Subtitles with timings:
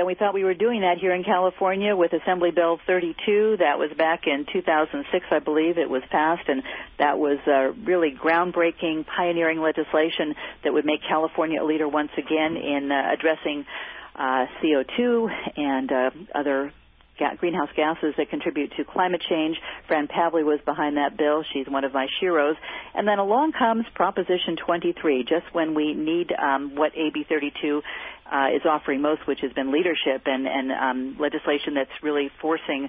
[0.00, 3.58] and we thought we were doing that here in California with Assembly Bill 32.
[3.58, 6.62] That was back in 2006, I believe it was passed, and
[6.98, 12.56] that was uh, really groundbreaking, pioneering legislation that would make California a leader once again
[12.56, 13.66] in uh, addressing
[14.16, 16.72] uh, CO2 and uh, other
[17.36, 19.56] greenhouse gases that contribute to climate change.
[19.86, 21.44] Fran Pavley was behind that bill.
[21.52, 22.54] She's one of my sheroes.
[22.94, 27.82] And then along comes Proposition 23, just when we need um, what AB 32
[28.30, 32.88] uh, is offering most, which has been leadership and, and um, legislation that's really forcing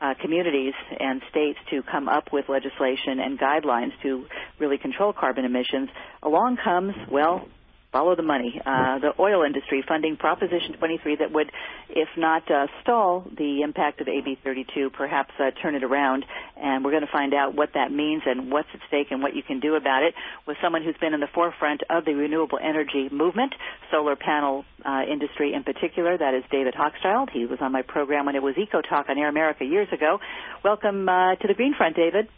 [0.00, 4.26] uh, communities and states to come up with legislation and guidelines to
[4.58, 5.88] really control carbon emissions.
[6.22, 7.48] Along comes, well,
[7.92, 8.60] follow the money.
[8.64, 11.50] Uh, the oil industry funding Proposition 23 that would,
[11.88, 16.24] if not uh, stall the impact of AB 32, perhaps uh, turn it around.
[16.56, 19.34] And we're going to find out what that means and what's at stake and what
[19.34, 20.14] you can do about it
[20.46, 23.54] with someone who's been in the forefront of the renewable energy movement,
[23.90, 26.16] solar panel uh, industry in particular.
[26.16, 27.30] That is David Hochschild.
[27.30, 30.18] He was on my program when it was Eco Talk on Air America years ago.
[30.64, 32.28] Welcome uh, to the Green Front, David.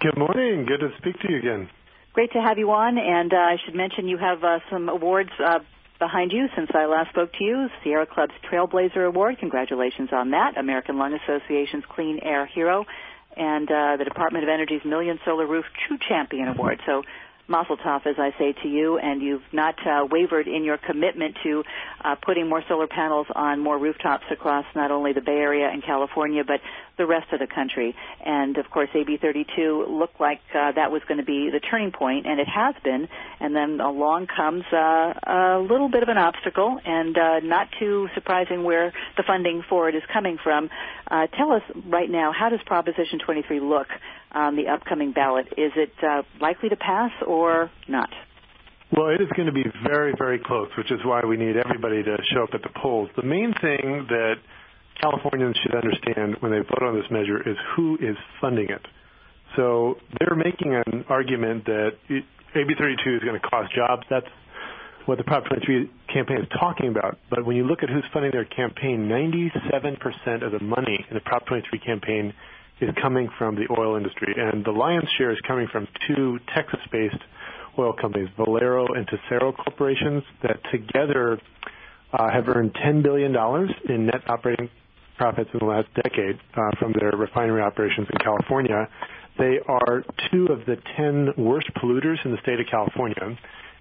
[0.00, 0.66] Good morning.
[0.66, 1.70] Good to speak to you again.
[2.14, 5.30] Great to have you on, and uh, I should mention you have uh, some awards
[5.44, 5.58] uh,
[5.98, 7.68] behind you since I last spoke to you.
[7.82, 10.56] Sierra Club's Trailblazer Award, congratulations on that.
[10.56, 12.86] American Lung Association's Clean Air Hero,
[13.36, 16.80] and uh, the Department of Energy's Million Solar Roof True Champion Award.
[16.86, 17.02] So
[17.48, 21.36] Mazel tov, as I say to you, and you've not uh, wavered in your commitment
[21.42, 21.64] to
[22.02, 25.82] uh, putting more solar panels on more rooftops across not only the Bay Area and
[25.82, 26.60] California, but
[26.96, 27.94] the rest of the country.
[28.24, 31.92] And of course, AB 32 looked like uh, that was going to be the turning
[31.92, 33.08] point, and it has been.
[33.40, 38.08] And then along comes uh, a little bit of an obstacle, and uh, not too
[38.14, 40.70] surprising where the funding for it is coming from.
[41.10, 43.88] Uh, tell us right now, how does Proposition 23 look
[44.32, 45.46] on the upcoming ballot?
[45.56, 48.10] Is it uh, likely to pass or not?
[48.96, 52.02] Well, it is going to be very, very close, which is why we need everybody
[52.02, 53.08] to show up at the polls.
[53.16, 54.34] The main thing that
[55.00, 58.86] Californians should understand when they vote on this measure is who is funding it.
[59.56, 64.02] So they're making an argument that AB 32 is going to cost jobs.
[64.10, 64.26] That's
[65.06, 67.18] what the Prop 23 campaign is talking about.
[67.30, 71.20] But when you look at who's funding their campaign, 97% of the money in the
[71.20, 72.32] Prop 23 campaign
[72.80, 74.34] is coming from the oil industry.
[74.36, 77.22] And the lion's share is coming from two Texas-based
[77.78, 81.38] oil companies, Valero and Tesoro corporations, that together
[82.12, 83.34] uh, have earned $10 billion
[83.88, 84.70] in net operating
[85.16, 88.88] profits in the last decade uh, from their refinery operations in California.
[89.38, 93.36] They are two of the 10 worst polluters in the state of California.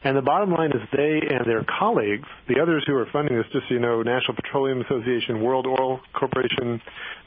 [0.06, 3.46] And the bottom line is they and their colleagues, the others who are funding this,
[3.54, 6.82] just so you know, National Petroleum Association, World Oil Corporation,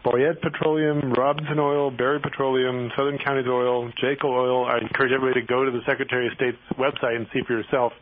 [0.05, 4.67] Boyett Petroleum, Robinson Oil, Berry Petroleum, Southern Counties Oil, Jaco Oil.
[4.67, 7.94] I encourage everybody to go to the Secretary of State's website and see for yourself.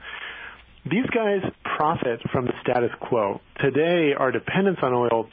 [0.91, 1.41] These guys
[1.77, 3.41] profit from the status quo.
[3.61, 5.29] Today, our dependence on oil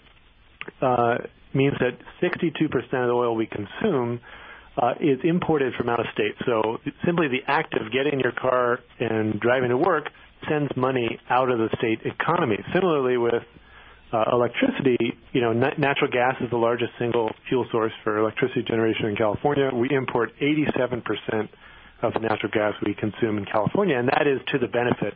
[0.81, 1.17] uh,
[1.53, 4.19] means that 62% of the oil we consume
[4.77, 6.35] uh, is imported from out of state.
[6.45, 10.05] So simply the act of getting your car and driving to work
[10.47, 12.57] sends money out of the state economy.
[12.73, 13.43] Similarly with
[14.13, 14.97] uh, electricity,
[15.31, 19.15] you know, nat- natural gas is the largest single fuel source for electricity generation in
[19.15, 19.69] California.
[19.73, 21.49] We import 87%
[22.01, 25.13] of the natural gas we consume in California, and that is to the benefit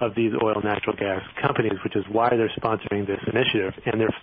[0.00, 3.74] of these oil natural gas companies, which is why they're sponsoring this initiative.
[3.84, 4.14] And they're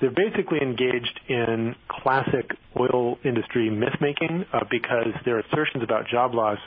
[0.00, 6.58] they're basically engaged in classic oil industry mythmaking uh, because their assertions about job loss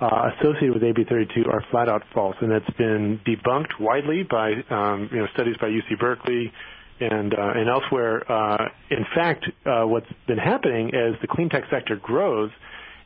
[0.00, 4.52] uh, associated with AB 32 are flat out false, and that's been debunked widely by
[4.70, 6.52] um, you know studies by UC Berkeley
[7.00, 8.30] and uh, and elsewhere.
[8.30, 12.50] Uh, in fact, uh, what's been happening as the clean tech sector grows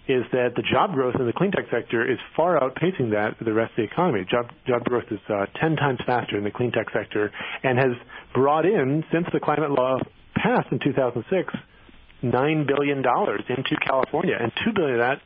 [0.08, 3.44] is that the job growth in the clean tech sector is far outpacing that of
[3.44, 4.24] the rest of the economy.
[4.28, 7.30] Job, job growth is uh, 10 times faster in the clean tech sector
[7.62, 7.92] and has
[8.33, 9.98] brought in, since the climate law
[10.34, 11.53] passed in 2006,
[12.24, 14.36] $9 billion into California.
[14.41, 15.21] And 2 billion of that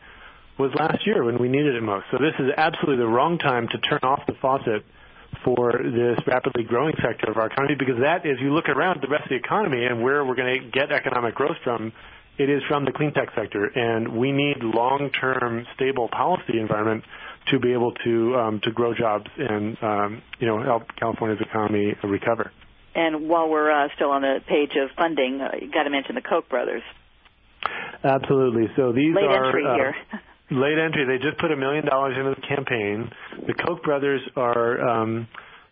[0.59, 2.07] was last year when we needed it most.
[2.11, 4.85] So this is absolutely the wrong time to turn off the faucet
[5.45, 9.09] for this rapidly growing sector of our economy because that, as you look around the
[9.09, 11.93] rest of the economy and where we're going to get economic growth from,
[12.39, 17.05] it is from the clean tech sector, and we need long-term stable policy environment
[17.51, 21.95] to be able to um, to grow jobs and um, you know help California's economy
[22.05, 22.53] recover.
[22.95, 26.15] And while we're uh, still on the page of funding, uh, you got to mention
[26.15, 26.83] the Koch brothers.
[28.05, 28.69] Absolutely.
[28.77, 29.95] So these late are entry uh, here.
[30.51, 31.07] late entry.
[31.07, 33.11] They just put a million dollars into the campaign.
[33.47, 35.29] The Koch brothers are um,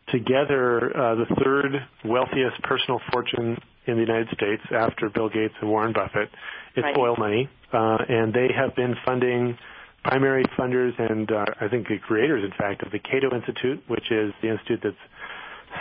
[0.08, 1.72] together uh, the third
[2.04, 3.58] wealthiest personal fortune
[3.90, 6.30] in the United States after Bill Gates and Warren Buffett.
[6.76, 6.96] It's right.
[6.96, 9.58] oil money, uh, and they have been funding
[10.04, 14.10] primary funders and uh, I think the creators, in fact, of the Cato Institute, which
[14.10, 14.96] is the institute that's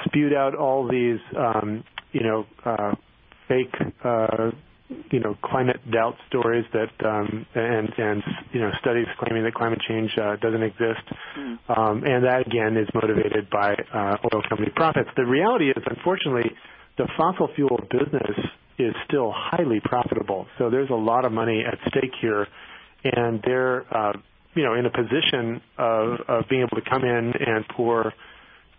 [0.05, 2.95] spewed out all these, um, you know, uh,
[3.47, 3.73] fake,
[4.03, 4.51] uh,
[5.11, 9.79] you know, climate doubt stories that, um, and, and, you know, studies claiming that climate
[9.87, 11.05] change uh, doesn't exist.
[11.37, 11.57] Mm.
[11.69, 15.09] Um, and that, again, is motivated by uh, oil company profits.
[15.15, 16.51] The reality is, unfortunately,
[16.99, 18.37] the fossil fuel business
[18.77, 20.45] is still highly profitable.
[20.57, 22.45] So there's a lot of money at stake here,
[23.05, 24.13] and they're, uh,
[24.53, 28.13] you know, in a position of, of being able to come in and pour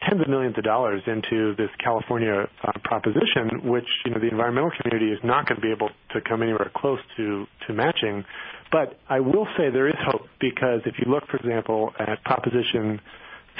[0.06, 4.70] tens of millions of dollars into this California uh, proposition, which you know the environmental
[4.80, 8.24] community is not going to be able to come anywhere close to to matching.
[8.70, 13.00] But I will say there is hope because if you look, for example, at Proposition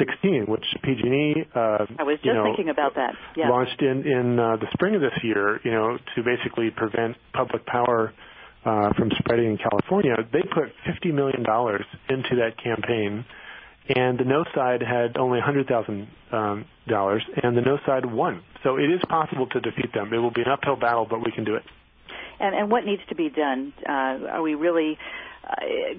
[0.01, 3.15] 16, which PG&E, uh, I was just you know, thinking about that.
[3.37, 3.51] Yeah.
[3.51, 7.67] launched in in uh, the spring of this year, you know, to basically prevent public
[7.67, 8.13] power
[8.65, 10.17] uh, from spreading in California.
[10.33, 13.25] They put 50 million dollars into that campaign
[13.89, 16.65] and the no side had only $100,000, um,
[17.43, 18.43] and the no side won.
[18.63, 20.13] So it is possible to defeat them.
[20.13, 21.63] It will be an uphill battle, but we can do it.
[22.39, 23.73] And, and what needs to be done?
[23.89, 24.97] Uh, are we really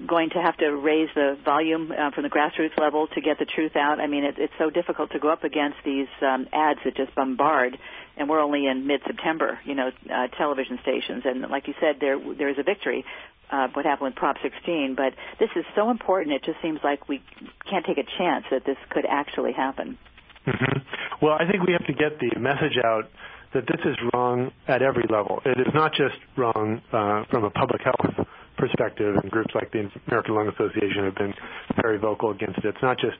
[0.06, 3.44] going to have to raise the volume uh, from the grassroots level to get the
[3.44, 4.00] truth out?
[4.00, 7.14] I mean, it, it's so difficult to go up against these um, ads that just
[7.14, 7.78] bombard,
[8.16, 11.22] and we're only in mid-September, you know, uh, television stations.
[11.24, 13.04] And like you said, there there is a victory,
[13.50, 16.34] uh, what happened with Prop 16, but this is so important.
[16.34, 17.22] It just seems like we
[17.68, 19.98] can't take a chance that this could actually happen.
[20.46, 21.24] Mm-hmm.
[21.24, 23.10] Well, I think we have to get the message out
[23.54, 25.40] that this is wrong at every level.
[25.44, 28.26] It is not just wrong uh, from a public health
[28.62, 31.34] perspective, and groups like the American Lung Association have been
[31.82, 32.66] very vocal against it.
[32.66, 33.18] It's not just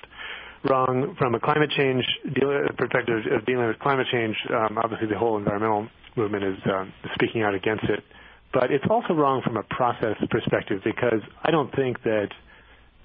[0.70, 4.36] wrong from a climate change deal, perspective of dealing with climate change.
[4.54, 6.84] Um, obviously, the whole environmental movement is uh,
[7.14, 8.04] speaking out against it.
[8.52, 12.28] But it's also wrong from a process perspective because I don't think that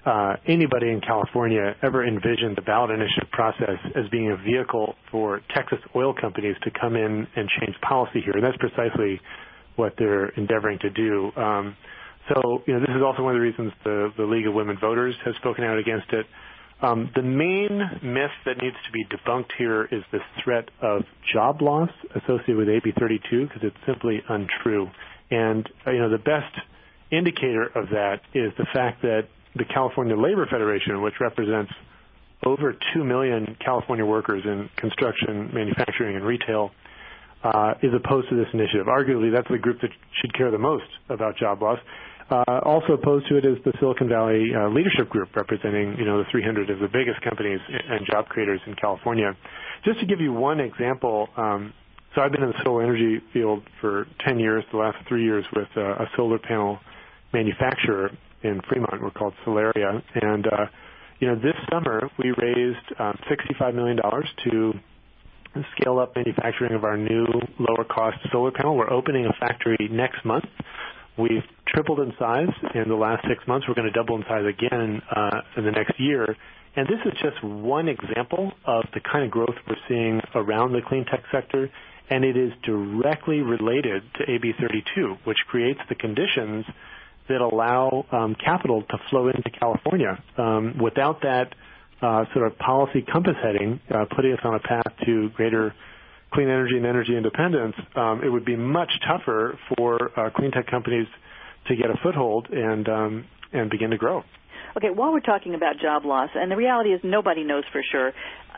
[0.06, 5.40] uh, anybody in California ever envisioned the ballot initiative process as being a vehicle for
[5.54, 8.34] Texas oil companies to come in and change policy here.
[8.34, 9.20] And that's precisely
[9.76, 11.32] what they're endeavoring to do.
[11.36, 11.76] Um,
[12.66, 15.78] this is also one of the reasons the, League of Women Voters has spoken out
[15.78, 16.26] against it.
[16.80, 21.02] Um, the main myth that needs to be debunked here is the threat of
[21.32, 24.88] job loss associated with AB 32 because it's simply untrue.
[25.30, 26.54] And uh, you know the best
[27.10, 31.72] indicator of that is the fact that the California Labor Federation, which represents
[32.44, 36.70] over 2 million California workers in construction, manufacturing, and retail,
[37.42, 38.86] uh, is opposed to this initiative.
[38.86, 39.90] Arguably, that's the group that
[40.20, 41.78] should care the most about job loss.
[42.30, 46.18] Uh, also opposed to it is the Silicon Valley uh, Leadership Group, representing you know
[46.18, 49.34] the 300 of the biggest companies and job creators in California.
[49.84, 51.72] Just to give you one example, um,
[52.14, 55.44] so I've been in the solar energy field for 10 years, the last three years
[55.54, 56.78] with uh, a solar panel
[57.32, 58.10] manufacturer
[58.42, 59.00] in Fremont.
[59.02, 60.02] We're called Solaria.
[60.14, 60.46] And,
[61.20, 63.98] you know, this summer we raised um, $65 million
[64.50, 64.72] to
[65.76, 67.26] scale up manufacturing of our new
[67.58, 68.76] lower cost solar panel.
[68.76, 70.44] We're opening a factory next month.
[71.18, 73.66] We've tripled in size in the last six months.
[73.68, 76.36] We're going to double in size again uh, in the next year.
[76.76, 80.80] And this is just one example of the kind of growth we're seeing around the
[80.86, 81.70] clean tech sector
[82.10, 86.64] and it is directly related to AB 32, which creates the conditions
[87.28, 90.22] that allow um, capital to flow into California.
[90.38, 91.54] Um, without that
[92.00, 95.74] uh, sort of policy compass heading, uh, putting us on a path to greater
[96.32, 100.66] clean energy and energy independence, um, it would be much tougher for uh, clean tech
[100.66, 101.06] companies
[101.66, 104.22] to get a foothold and um, and begin to grow.
[104.76, 108.12] Okay, while we're talking about job loss, and the reality is nobody knows for sure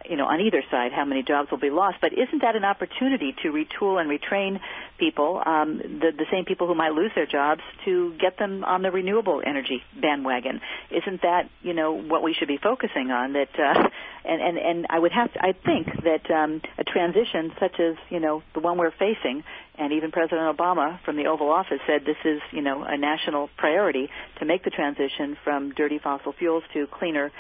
[0.09, 1.99] you know, on either side how many jobs will be lost.
[2.01, 4.61] But isn't that an opportunity to retool and retrain
[4.99, 8.83] people, um, the, the same people who might lose their jobs, to get them on
[8.83, 10.61] the renewable energy bandwagon?
[10.91, 13.35] Isn't that, you know, what we should be focusing on?
[13.35, 13.89] That, uh,
[14.25, 17.97] and, and, and I would have to, I think that um, a transition such as,
[18.09, 19.45] you know, the one we're facing,
[19.77, 23.49] and even President Obama from the Oval Office said this is, you know, a national
[23.57, 27.33] priority to make the transition from dirty fossil fuels to cleaner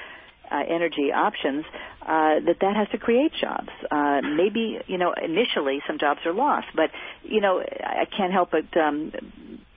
[0.51, 1.65] uh, energy options,
[2.03, 3.69] uh, that that has to create jobs.
[3.91, 6.91] Uh, maybe you know initially some jobs are lost, but
[7.23, 9.13] you know I can't help but um,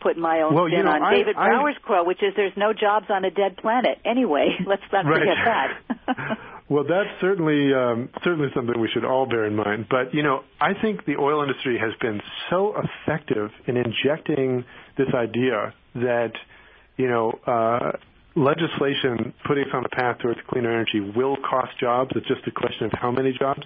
[0.01, 2.33] put my own well, spin you know, on I, David I, Brower's quote, which is
[2.35, 5.19] "There's no jobs on a dead planet." Anyway, let's not right.
[5.19, 6.37] forget that.
[6.69, 9.87] well, that's certainly um, certainly something we should all bear in mind.
[9.89, 14.65] But you know, I think the oil industry has been so effective in injecting
[14.97, 16.33] this idea that
[16.97, 17.39] you know.
[17.45, 17.97] Uh,
[18.35, 22.11] legislation putting us on a path towards cleaner energy will cost jobs.
[22.15, 23.61] It's just a question of how many jobs.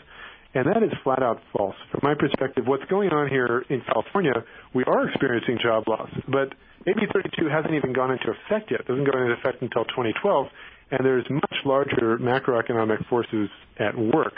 [0.54, 1.76] And that is flat out false.
[1.92, 4.34] From my perspective, what's going on here in California,
[4.74, 6.10] we are experiencing job loss.
[6.28, 6.54] But
[6.88, 8.82] AB 32 hasn't even gone into effect yet.
[8.82, 10.48] It doesn't go into effect until 2012.
[10.92, 14.34] And there's much larger macroeconomic forces at work.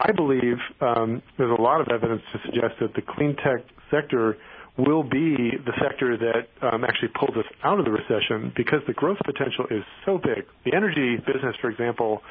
[0.00, 4.38] I believe um, there's a lot of evidence to suggest that the clean tech sector
[4.78, 8.92] will be the sector that um, actually pulls us out of the recession because the
[8.92, 10.46] growth potential is so big.
[10.64, 12.22] The energy business, for example,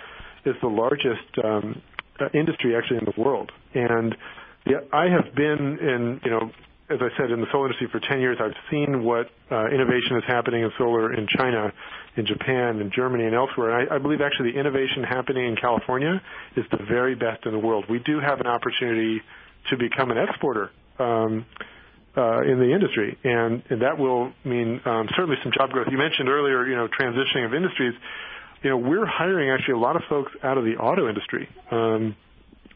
[0.45, 1.81] is the largest um,
[2.19, 3.51] uh, industry actually in the world.
[3.73, 4.15] And
[4.65, 6.51] yeah, I have been in, you know,
[6.89, 8.37] as I said, in the solar industry for 10 years.
[8.41, 11.71] I've seen what uh, innovation is happening in solar in China,
[12.17, 13.79] in Japan, in Germany, and elsewhere.
[13.79, 16.19] And I, I believe actually the innovation happening in California
[16.55, 17.85] is the very best in the world.
[17.89, 19.21] We do have an opportunity
[19.69, 20.71] to become an exporter.
[20.97, 21.45] Um,
[22.17, 25.87] in the industry, and, and that will mean um, certainly some job growth.
[25.91, 27.93] You mentioned earlier, you know, transitioning of industries.
[28.63, 31.47] You know, we're hiring actually a lot of folks out of the auto industry.
[31.71, 32.15] Um,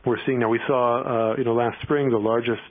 [0.06, 0.50] we're seeing now.
[0.50, 2.62] We saw, uh, you know, last spring the largest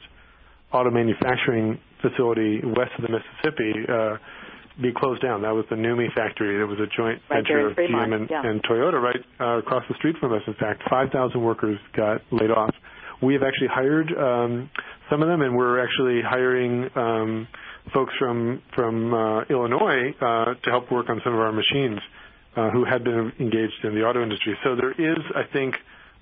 [0.72, 4.16] auto manufacturing facility west of the Mississippi uh,
[4.80, 5.42] be closed down.
[5.42, 6.58] That was the NUMMI factory.
[6.58, 10.32] That was a joint venture of GM and, Toyota right uh, across the street from
[10.32, 10.42] us.
[10.46, 12.74] In fact, 5,000 workers got laid off.
[13.22, 14.70] We have actually hired um,
[15.08, 17.48] some of them, and we're actually hiring um,
[17.92, 22.00] folks from from uh, Illinois uh, to help work on some of our machines
[22.56, 24.56] uh, who had been engaged in the auto industry.
[24.64, 25.76] So there is, I think,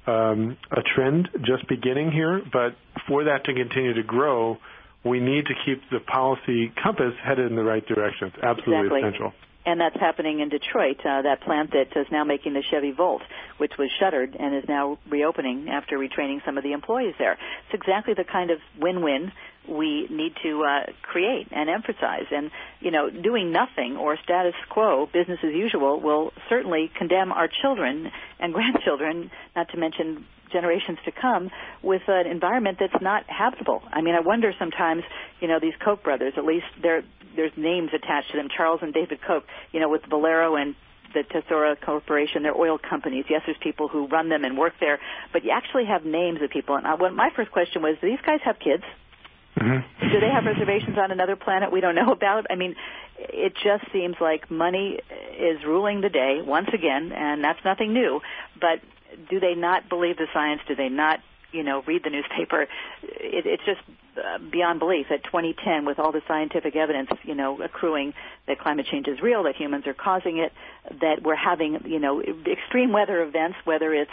[0.06, 2.76] um, a trend just beginning here, but
[3.08, 4.58] for that to continue to grow,
[5.04, 8.28] we need to keep the policy compass headed in the right direction.
[8.34, 9.00] It's absolutely exactly.
[9.00, 9.32] essential
[9.70, 13.22] and that's happening in Detroit, uh, that plant that is now making the Chevy Volt,
[13.58, 17.32] which was shuttered and is now reopening after retraining some of the employees there.
[17.32, 19.32] It's exactly the kind of win-win
[19.68, 22.26] we need to uh, create and emphasize.
[22.30, 22.50] And
[22.80, 28.10] you know, doing nothing or status quo, business as usual, will certainly condemn our children
[28.40, 31.50] and grandchildren, not to mention generations to come
[31.82, 33.82] with an environment that's not habitable.
[33.92, 35.02] I mean, I wonder sometimes,
[35.40, 37.02] you know, these Koch brothers, at least there
[37.36, 40.74] there's names attached to them, Charles and David Koch, you know, with Valero and
[41.14, 43.24] the Tesoro Corporation, they're oil companies.
[43.28, 45.00] Yes, there's people who run them and work there,
[45.32, 46.76] but you actually have names of people.
[46.76, 48.84] And I, well, my first question was, do these guys have kids?
[49.56, 50.12] Mm-hmm.
[50.12, 52.46] Do they have reservations on another planet we don't know about?
[52.50, 52.76] I mean,
[53.18, 55.00] it just seems like money
[55.38, 58.20] is ruling the day once again, and that's nothing new.
[58.60, 58.80] But
[59.30, 60.60] do they not believe the science?
[60.68, 61.20] Do they not,
[61.52, 62.62] you know, read the newspaper?
[63.02, 63.80] It, it's just
[64.16, 68.12] uh, beyond belief that 2010, with all the scientific evidence, you know, accruing
[68.46, 70.52] that climate change is real, that humans are causing it,
[71.00, 74.10] that we're having, you know, extreme weather events, whether it's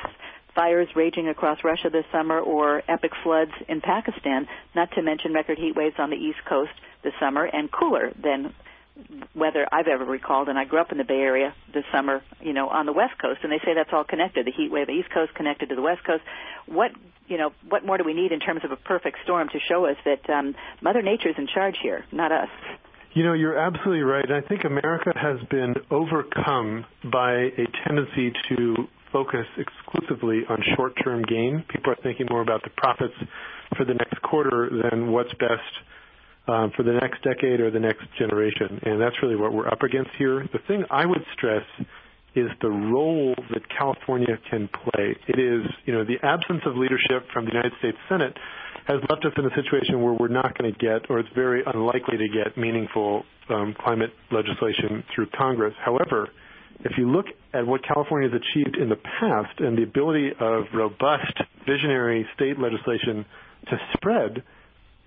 [0.55, 5.57] fires raging across Russia this summer or epic floods in Pakistan, not to mention record
[5.57, 6.71] heat waves on the East Coast
[7.03, 8.53] this summer and cooler than
[9.35, 12.53] weather I've ever recalled, and I grew up in the Bay Area this summer, you
[12.53, 14.45] know, on the West Coast, and they say that's all connected.
[14.45, 16.23] The heat wave, the East Coast connected to the West Coast.
[16.65, 16.91] What,
[17.27, 19.85] you know, what more do we need in terms of a perfect storm to show
[19.85, 22.49] us that um, Mother Nature's in charge here, not us?
[23.13, 24.29] You know, you're absolutely right.
[24.29, 28.75] I think America has been overcome by a tendency to
[29.11, 31.63] focus exclusively on short-term gain.
[31.69, 33.15] People are thinking more about the profits
[33.75, 35.63] for the next quarter than what's best
[36.47, 38.79] for the next decade or the next generation.
[38.83, 40.47] And that's really what we're up against here.
[40.51, 41.65] The thing I would stress
[42.35, 45.15] is the role that California can play.
[45.27, 48.37] It is, you know, the absence of leadership from the United States Senate
[48.85, 51.63] has left us in a situation where we're not going to get, or it's very
[51.65, 55.73] unlikely to get, meaningful um, climate legislation through Congress.
[55.83, 56.29] However,
[56.81, 60.65] if you look at what California has achieved in the past and the ability of
[60.73, 63.25] robust, visionary state legislation
[63.69, 64.43] to spread,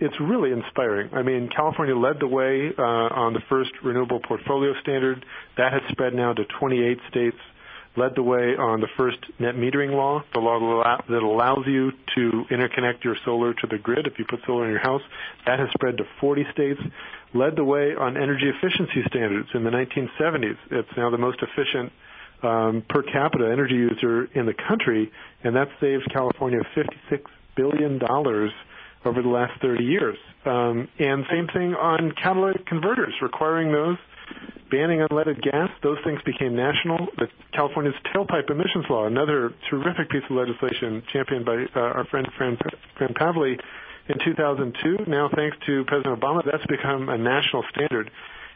[0.00, 1.11] it's really inspiring.
[1.12, 5.25] I mean, California led the way uh, on the first renewable portfolio standard.
[5.59, 7.37] That has spread now to 28 states.
[7.97, 12.45] Led the way on the first net metering law, the law that allows you to
[12.50, 15.02] interconnect your solar to the grid if you put solar in your house.
[15.45, 16.80] That has spread to 40 states.
[17.35, 20.57] Led the way on energy efficiency standards in the 1970s.
[20.71, 21.92] It's now the most efficient
[22.42, 25.11] um, per capita energy user in the country,
[25.45, 27.23] and that saves California $56
[27.57, 28.00] billion
[29.04, 30.16] over the last 30 years.
[30.45, 33.97] Um, and same thing on catalytic converters, requiring those,
[34.71, 35.71] banning unleaded gas.
[35.83, 37.09] Those things became national.
[37.19, 42.28] The California's tailpipe emissions law, another terrific piece of legislation championed by uh, our friend
[42.37, 42.57] Fran,
[42.97, 43.59] Fran Pavley
[44.09, 45.11] in 2002.
[45.11, 48.11] Now, thanks to President Obama, that's become a national standard.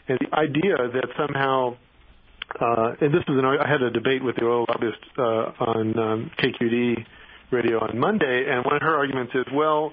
[0.08, 1.76] And the idea that somehow
[2.60, 5.98] uh, and this is an, I had a debate with the oil lobbyist uh, on
[5.98, 7.04] um, KQED
[7.50, 9.92] radio on Monday, and one of her arguments is, well,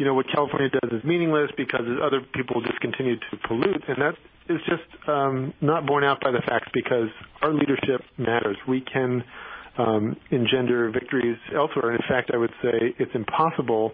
[0.00, 3.98] you know, what California does is meaningless because other people just continue to pollute, and
[4.00, 4.14] that
[4.48, 7.10] is just um, not borne out by the facts because
[7.42, 8.56] our leadership matters.
[8.66, 9.22] We can
[9.76, 11.90] um, engender victories elsewhere.
[11.90, 13.92] And in fact, I would say it's impossible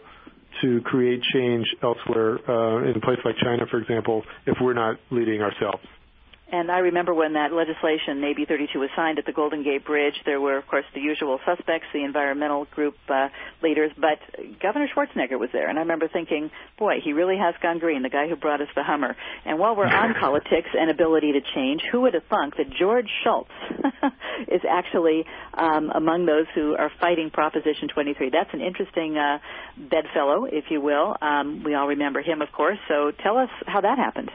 [0.62, 5.00] to create change elsewhere uh, in a place like China, for example, if we're not
[5.10, 5.82] leading ourselves.
[6.52, 10.14] And I remember when that legislation, AB 32, was signed at the Golden Gate Bridge,
[10.24, 13.28] there were, of course, the usual suspects, the environmental group uh,
[13.64, 14.20] leaders, but
[14.62, 15.68] Governor Schwarzenegger was there.
[15.68, 18.68] And I remember thinking, boy, he really has gone green, the guy who brought us
[18.76, 19.16] the Hummer.
[19.44, 23.08] And while we're on politics and ability to change, who would have thunk that George
[23.24, 23.50] Shultz
[24.48, 28.30] is actually um, among those who are fighting Proposition 23?
[28.30, 29.38] That's an interesting uh,
[29.76, 31.16] bedfellow, if you will.
[31.20, 32.78] Um, we all remember him, of course.
[32.86, 34.30] So tell us how that happened.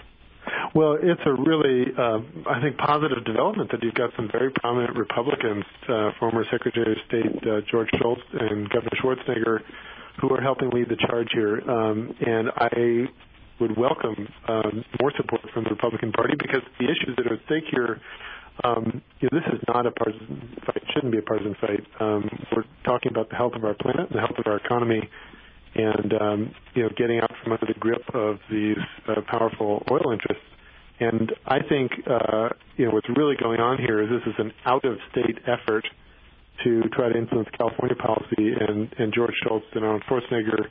[0.74, 4.96] Well, it's a really, uh, I think, positive development that you've got some very prominent
[4.96, 9.60] Republicans, uh, former Secretary of State uh, George Shultz and Governor Schwarzenegger,
[10.20, 11.62] who are helping lead the charge here.
[11.70, 13.08] Um, and I
[13.60, 17.46] would welcome um, more support from the Republican Party because the issues that are at
[17.46, 18.02] stake here,
[18.64, 20.84] um, you know, this is not a partisan fight.
[20.94, 21.86] Shouldn't be a partisan fight.
[22.00, 25.08] Um, we're talking about the health of our planet and the health of our economy
[25.76, 30.12] and um, you know getting out from under the grip of these uh, powerful oil
[30.12, 30.44] interests.
[31.00, 34.54] And I think uh, you know what's really going on here is this is an
[34.66, 35.86] out-of-state effort
[36.64, 40.68] to try to influence California policy, and, and George Shultz and Arnold Schwarzenegger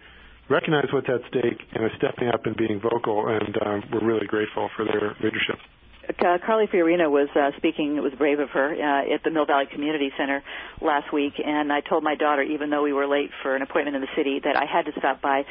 [0.49, 4.26] recognize what's at stake and are stepping up and being vocal, and um, we're really
[4.26, 5.59] grateful for their leadership
[6.19, 7.97] uh, Carly Fiorina was uh, speaking.
[7.97, 10.43] It was brave of her uh, at the Mill Valley Community Center
[10.81, 13.97] last week, and I told my daughter, even though we were late for an appointment
[13.97, 15.45] in the city, that I had to stop by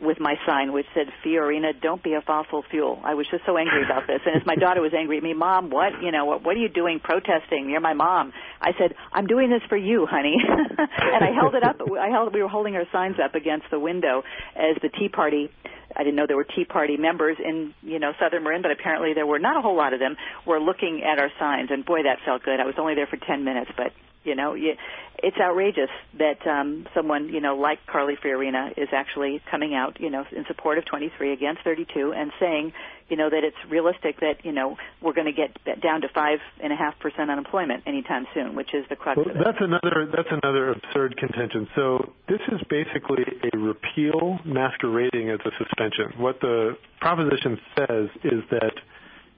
[0.00, 3.00] with my sign which said Fiorina, don't be a fossil fuel.
[3.04, 4.20] I was just so angry about this.
[4.26, 6.60] And as my daughter was angry at me, Mom, what you know, what what are
[6.60, 7.70] you doing protesting?
[7.70, 8.32] You're my mom.
[8.60, 10.36] I said, I'm doing this for you, honey.
[10.42, 13.78] and I held it up I held we were holding our signs up against the
[13.78, 14.22] window
[14.56, 15.50] as the Tea Party
[15.96, 19.14] I didn't know there were Tea Party members in, you know, Southern Marin, but apparently
[19.14, 20.16] there were not a whole lot of them.
[20.46, 22.60] Were looking at our signs, and boy, that felt good.
[22.60, 23.92] I was only there for 10 minutes, but
[24.24, 29.74] you know, it's outrageous that um, someone, you know, like Carly Fiorina is actually coming
[29.74, 32.72] out, you know, in support of 23 against 32 and saying,
[33.08, 36.38] you know, that it's realistic that, you know, we're going to get down to five
[36.62, 39.42] and a half percent unemployment anytime soon, which is the crux well, of it.
[39.44, 41.68] That's another that's another absurd contention.
[41.74, 46.18] So this is basically a repeal masquerading as a suspension.
[46.18, 48.72] What the proposition says is that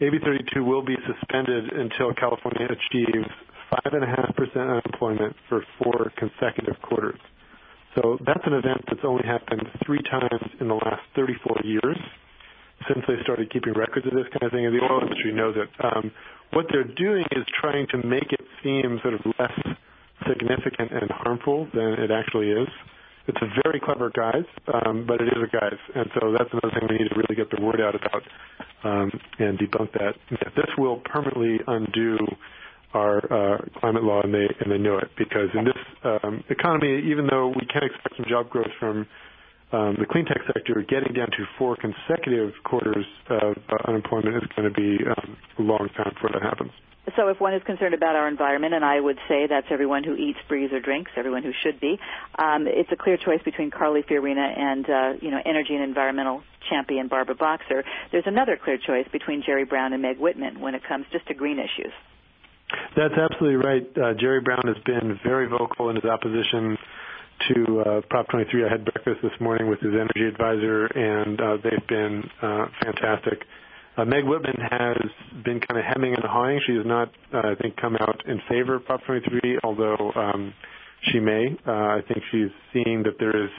[0.01, 3.31] AB 32 will be suspended until California achieves
[3.73, 7.21] 5.5% unemployment for four consecutive quarters.
[7.95, 11.97] So that's an event that's only happened three times in the last 34 years
[12.89, 15.57] since they started keeping records of this kind of thing, and the oil industry knows
[15.57, 15.69] it.
[15.83, 16.13] Um,
[16.53, 19.57] what they're doing is trying to make it seem sort of less
[20.29, 22.69] significant and harmful than it actually is.
[23.29, 26.71] It's a very clever guise, um, but it is a guise, and so that's another
[26.79, 28.23] thing we need to really get the word out about
[28.85, 30.15] um, and debunk that.
[30.55, 32.19] This will permanently undo
[32.97, 37.03] our uh, climate law, and they and they know it because in this um, economy,
[37.11, 39.07] even though we can expect some job growth from
[39.73, 44.49] um, the clean tech sector, getting down to four consecutive quarters of uh, unemployment is
[44.57, 46.71] going to be um, a long time before that happens.
[47.15, 50.15] So, if one is concerned about our environment, and I would say that's everyone who
[50.15, 51.99] eats, breathes, or drinks, everyone who should be,
[52.37, 56.43] um, it's a clear choice between Carly Fiorina and uh, you know energy and environmental
[56.69, 57.85] champion Barbara Boxer.
[58.11, 61.35] There's another clear choice between Jerry Brown and Meg Whitman when it comes just to
[61.35, 61.93] green issues.
[62.97, 63.87] That's absolutely right.
[63.95, 66.79] Uh, Jerry Brown has been very vocal in his opposition
[67.49, 68.65] to uh, Prop 23.
[68.65, 73.45] I had breakfast this morning with his energy advisor, and uh, they've been uh, fantastic.
[73.99, 74.97] Uh, Meg Whitman has
[75.45, 76.59] been kind of hemming and hawing.
[76.67, 80.55] She has not, uh, I think, come out in favor of Prop 23, although um,
[81.13, 81.55] she may.
[81.67, 83.51] I think she's seeing that there is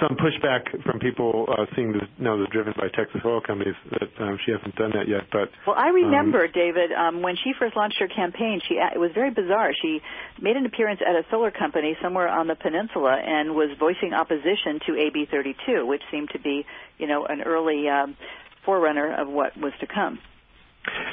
[0.00, 3.74] some pushback from people uh, seeing this, now know, the driven by Texas oil companies
[3.90, 5.22] that um, she hasn't done that yet.
[5.30, 8.60] But well, I remember um, David um, when she first launched her campaign.
[8.66, 9.72] She it was very bizarre.
[9.80, 10.00] She
[10.40, 14.80] made an appearance at a solar company somewhere on the peninsula and was voicing opposition
[14.86, 16.66] to AB 32, which seemed to be,
[16.98, 18.16] you know, an early um,
[18.64, 20.18] forerunner of what was to come.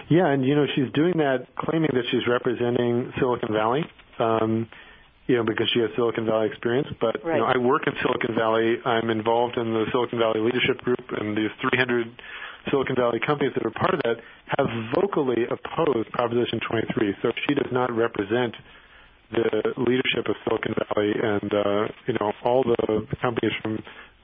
[0.09, 3.81] Yeah, and you know she's doing that, claiming that she's representing Silicon Valley.
[4.19, 4.69] Um,
[5.27, 6.87] because she has Silicon Valley experience.
[6.99, 7.35] But right.
[7.35, 8.77] you know, I work in Silicon Valley.
[8.85, 12.07] I'm involved in the Silicon Valley Leadership Group, and these 300
[12.69, 14.17] Silicon Valley companies that are part of that
[14.57, 17.15] have vocally opposed Proposition 23.
[17.21, 18.55] So she does not represent
[19.31, 23.81] the leadership of Silicon Valley, and uh, you know, all the companies from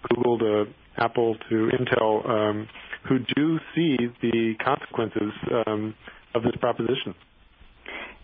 [0.09, 0.65] Google to
[0.97, 2.67] Apple to Intel um,
[3.07, 5.33] who do see the consequences
[5.65, 5.95] um,
[6.35, 7.15] of this proposition.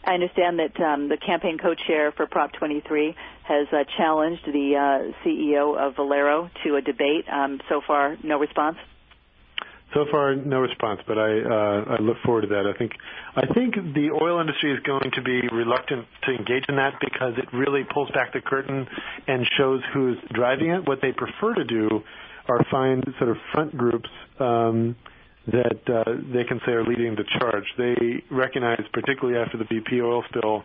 [0.04, 5.26] I understand that um, the campaign co-chair for Prop 23 has uh, challenged the uh,
[5.26, 7.26] CEO of Valero to a debate.
[7.32, 8.78] Um, so far, no response.
[9.94, 12.66] So far, no response, but I uh, I look forward to that.
[12.68, 12.92] I think
[13.36, 17.34] I think the oil industry is going to be reluctant to engage in that because
[17.38, 18.86] it really pulls back the curtain
[19.28, 20.86] and shows who's driving it.
[20.86, 22.04] What they prefer to do
[22.50, 24.98] are find sort of front groups um,
[25.48, 27.64] that uh, they can say are leading the charge.
[27.78, 30.64] They recognize, particularly after the BP oil spill,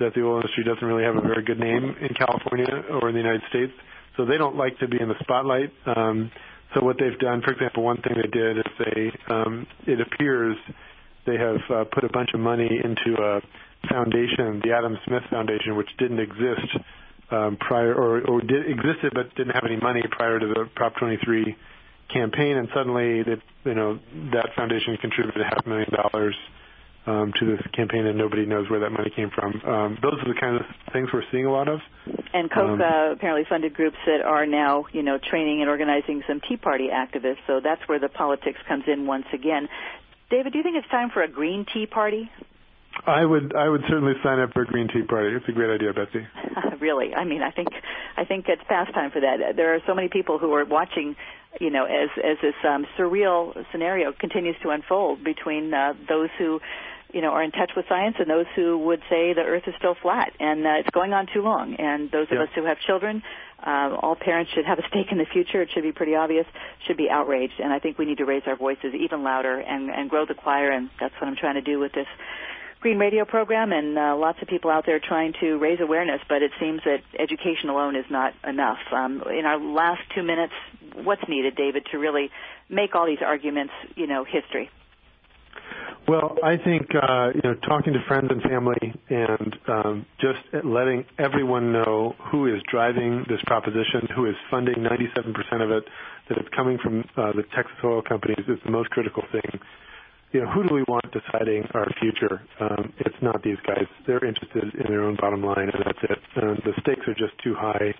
[0.00, 3.14] that the oil industry doesn't really have a very good name in California or in
[3.14, 3.72] the United States,
[4.16, 5.72] so they don't like to be in the spotlight.
[5.84, 6.30] Um,
[6.74, 10.56] so what they've done, for example, one thing they did is they, um, it appears,
[11.26, 13.40] they have uh, put a bunch of money into a
[13.90, 16.72] foundation, the Adam Smith Foundation, which didn't exist
[17.30, 20.96] um, prior, or, or did, existed but didn't have any money prior to the Prop
[20.96, 21.54] 23
[22.12, 23.98] campaign, and suddenly, they, you know,
[24.32, 26.34] that foundation contributed half a million dollars
[27.06, 29.60] um, to this campaign, and nobody knows where that money came from.
[29.66, 31.80] Um, those are the kind of things we're seeing a lot of.
[32.32, 36.40] And Koch um, apparently funded groups that are now, you know, training and organizing some
[36.48, 37.42] Tea Party activists.
[37.46, 39.68] So that's where the politics comes in once again.
[40.30, 42.30] David, do you think it's time for a green tea party?
[43.06, 45.34] I would I would certainly sign up for a green tea party.
[45.34, 46.26] It's a great idea, Betsy.
[46.80, 47.68] really, I mean, I think
[48.16, 49.56] I think it's past time for that.
[49.56, 51.16] There are so many people who are watching,
[51.60, 56.60] you know, as as this um, surreal scenario continues to unfold between uh, those who
[57.12, 59.74] you know, are in touch with science and those who would say the Earth is
[59.76, 61.74] still flat and uh, it's going on too long.
[61.74, 63.22] And those of us who have children,
[63.64, 65.62] uh, all parents should have a stake in the future.
[65.62, 66.46] It should be pretty obvious.
[66.86, 67.60] Should be outraged.
[67.62, 70.34] And I think we need to raise our voices even louder and, and grow the
[70.34, 70.70] choir.
[70.70, 72.08] And that's what I'm trying to do with this
[72.80, 73.72] Green Radio program.
[73.72, 76.20] And uh, lots of people out there trying to raise awareness.
[76.28, 78.78] But it seems that education alone is not enough.
[78.90, 80.54] Um, in our last two minutes,
[80.94, 82.30] what's needed, David, to really
[82.68, 84.70] make all these arguments, you know, history?
[86.08, 91.04] Well, I think uh, you know, talking to friends and family, and um, just letting
[91.16, 95.84] everyone know who is driving this proposition, who is funding 97% of it,
[96.28, 99.60] that it's coming from uh, the Texas oil companies, is the most critical thing.
[100.32, 102.42] You know, who do we want deciding our future?
[102.58, 103.86] Um, it's not these guys.
[104.06, 106.18] They're interested in their own bottom line, and that's it.
[106.34, 107.94] And the stakes are just too high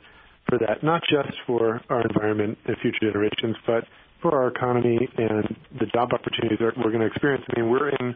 [0.53, 0.83] for that.
[0.83, 3.85] Not just for our environment and future generations, but
[4.21, 7.43] for our economy and the job opportunities that we're going to experience.
[7.49, 8.15] I mean, we're in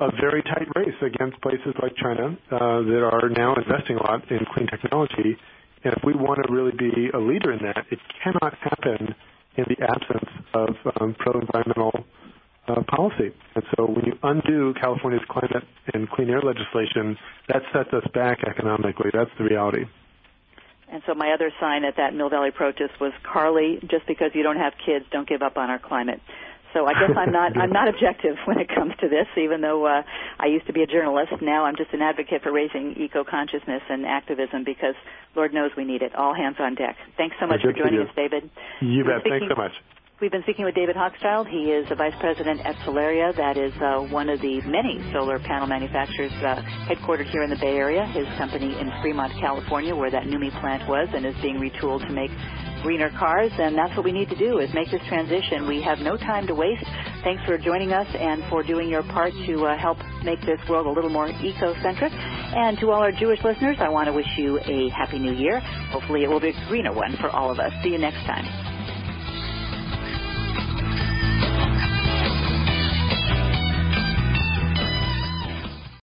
[0.00, 4.28] a very tight race against places like China uh, that are now investing a lot
[4.30, 5.38] in clean technology.
[5.84, 9.14] And if we want to really be a leader in that, it cannot happen
[9.56, 12.04] in the absence of um, pro-environmental
[12.66, 13.30] uh, policy.
[13.54, 15.62] And so when you undo California's climate
[15.94, 17.16] and clean air legislation,
[17.48, 19.10] that sets us back economically.
[19.14, 19.84] That's the reality.
[20.88, 24.42] And so my other sign at that Mill Valley protest was Carly, just because you
[24.42, 26.20] don't have kids, don't give up on our climate.
[26.72, 29.86] So I guess I'm not I'm not objective when it comes to this, even though
[29.86, 30.02] uh,
[30.38, 31.32] I used to be a journalist.
[31.40, 34.94] Now I'm just an advocate for raising eco consciousness and activism because
[35.34, 36.14] Lord knows we need it.
[36.14, 36.96] All hands on deck.
[37.16, 38.50] Thanks so much for joining us, David.
[38.80, 39.22] You bet.
[39.24, 39.72] Thanks so much.
[40.18, 41.46] We've been speaking with David Hochschild.
[41.46, 43.36] He is a vice president at Solaria.
[43.36, 47.60] That is uh, one of the many solar panel manufacturers uh, headquartered here in the
[47.60, 48.06] Bay Area.
[48.16, 52.14] His company in Fremont, California, where that NUMMI plant was, and is being retooled to
[52.14, 52.30] make
[52.80, 53.52] greener cars.
[53.58, 55.68] And that's what we need to do is make this transition.
[55.68, 56.86] We have no time to waste.
[57.22, 60.86] Thanks for joining us and for doing your part to uh, help make this world
[60.86, 62.12] a little more eco-centric.
[62.12, 65.60] And to all our Jewish listeners, I want to wish you a happy new year.
[65.92, 67.70] Hopefully, it will be a greener one for all of us.
[67.84, 68.65] See you next time.